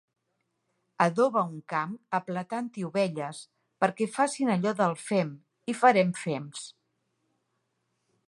[1.03, 3.41] Adoba un camp apletant-hi ovelles,
[3.85, 5.31] perquè facin allò del fem
[5.75, 6.65] i farem fems.